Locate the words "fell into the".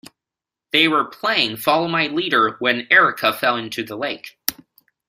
3.33-3.95